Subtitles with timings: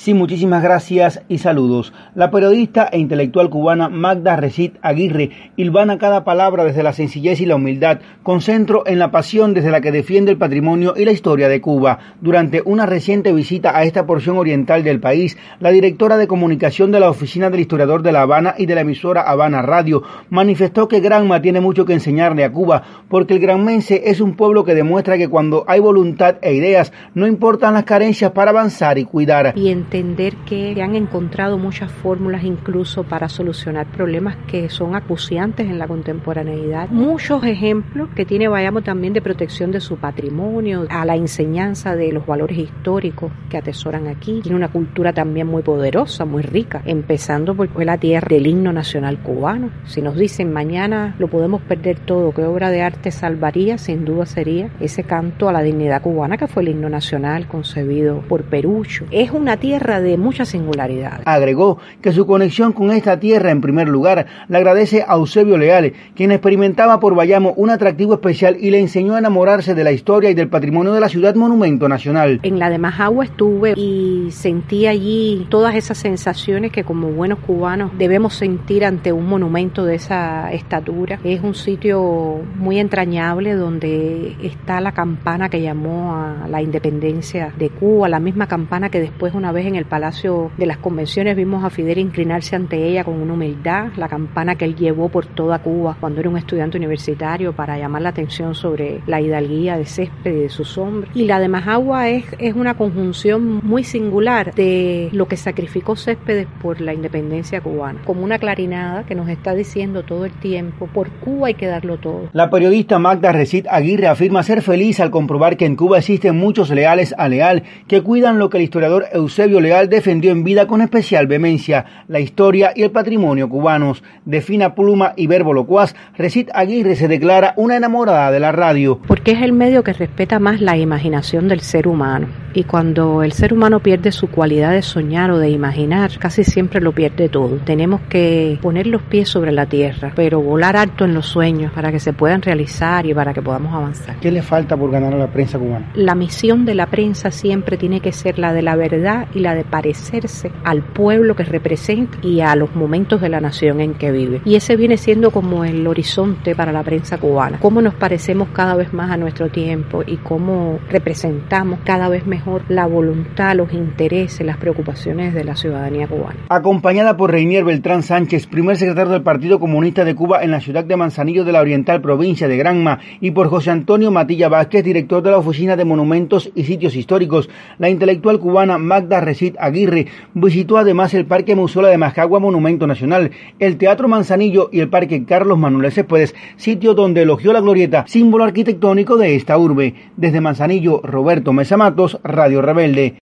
[0.00, 1.92] Sí, muchísimas gracias y saludos.
[2.14, 7.44] La periodista e intelectual cubana Magda Recit Aguirre hilvana cada palabra desde la sencillez y
[7.44, 11.12] la humildad, con centro en la pasión desde la que defiende el patrimonio y la
[11.12, 11.98] historia de Cuba.
[12.22, 17.00] Durante una reciente visita a esta porción oriental del país, la directora de comunicación de
[17.00, 21.00] la Oficina del Historiador de La Habana y de la emisora Habana Radio manifestó que
[21.00, 25.18] Granma tiene mucho que enseñarle a Cuba, porque el granmense es un pueblo que demuestra
[25.18, 29.52] que cuando hay voluntad e ideas, no importan las carencias para avanzar y cuidar
[29.90, 35.80] entender que se han encontrado muchas fórmulas incluso para solucionar problemas que son acuciantes en
[35.80, 36.88] la contemporaneidad.
[36.90, 42.12] Muchos ejemplos que tiene Bayamo también de protección de su patrimonio, a la enseñanza de
[42.12, 44.40] los valores históricos que atesoran aquí.
[44.42, 49.18] Tiene una cultura también muy poderosa, muy rica, empezando por la tierra del himno nacional
[49.18, 49.70] cubano.
[49.86, 53.76] Si nos dicen mañana lo podemos perder todo, ¿qué obra de arte salvaría?
[53.76, 58.20] Sin duda sería ese canto a la dignidad cubana que fue el himno nacional concebido
[58.28, 59.06] por Perucho.
[59.10, 61.22] Es una tierra de mucha singularidad.
[61.24, 65.94] Agregó que su conexión con esta tierra, en primer lugar, le agradece a Eusebio Leal,
[66.14, 70.30] quien experimentaba por Bayamo un atractivo especial y le enseñó a enamorarse de la historia
[70.30, 72.40] y del patrimonio de la ciudad monumento nacional.
[72.42, 77.92] En la de Majagua estuve y sentí allí todas esas sensaciones que como buenos cubanos
[77.96, 81.18] debemos sentir ante un monumento de esa estatura.
[81.24, 87.70] Es un sitio muy entrañable donde está la campana que llamó a la independencia de
[87.70, 91.64] Cuba, la misma campana que después una vez en el Palacio de las Convenciones vimos
[91.64, 95.60] a Fidel inclinarse ante ella con una humildad, la campana que él llevó por toda
[95.60, 100.34] Cuba cuando era un estudiante universitario para llamar la atención sobre la hidalguía de Césped
[100.34, 101.10] y de sus hombres.
[101.14, 106.46] Y la de Majagua es, es una conjunción muy singular de lo que sacrificó Céspedes
[106.60, 111.10] por la independencia cubana, como una clarinada que nos está diciendo todo el tiempo, por
[111.10, 112.28] Cuba hay que darlo todo.
[112.32, 116.70] La periodista Magda Recit Aguirre afirma ser feliz al comprobar que en Cuba existen muchos
[116.70, 120.80] leales a leal que cuidan lo que el historiador Eusebio Leal defendió en vida con
[120.80, 124.02] especial vehemencia la historia y el patrimonio cubanos.
[124.24, 129.00] De fina pluma y verbo locuaz, Recit Aguirre se declara una enamorada de la radio.
[129.06, 132.28] Porque es el medio que respeta más la imaginación del ser humano.
[132.52, 136.80] Y cuando el ser humano pierde su cualidad de soñar o de imaginar, casi siempre
[136.80, 137.56] lo pierde todo.
[137.64, 141.92] Tenemos que poner los pies sobre la tierra, pero volar alto en los sueños para
[141.92, 144.16] que se puedan realizar y para que podamos avanzar.
[144.20, 145.90] ¿Qué le falta por ganar a la prensa cubana?
[145.94, 149.49] La misión de la prensa siempre tiene que ser la de la verdad y la
[149.54, 154.10] de parecerse al pueblo que representa y a los momentos de la nación en que
[154.10, 154.40] vive.
[154.44, 157.58] Y ese viene siendo como el horizonte para la prensa cubana.
[157.60, 162.62] Cómo nos parecemos cada vez más a nuestro tiempo y cómo representamos cada vez mejor
[162.68, 166.40] la voluntad, los intereses, las preocupaciones de la ciudadanía cubana.
[166.48, 170.84] Acompañada por Reinier Beltrán Sánchez, primer secretario del Partido Comunista de Cuba en la ciudad
[170.84, 175.22] de Manzanillo de la Oriental, provincia de Granma, y por José Antonio Matilla Vázquez, director
[175.22, 179.20] de la Oficina de Monumentos y Sitios Históricos, la intelectual cubana Magda
[179.58, 184.88] Aguirre visitó además el Parque Musola de Majagua Monumento Nacional, el Teatro Manzanillo y el
[184.88, 189.94] Parque Carlos Manuel Céspedes, sitio donde elogió la glorieta, símbolo arquitectónico de esta urbe.
[190.16, 193.14] Desde Manzanillo, Roberto Mesa Matos, Radio Rebelde.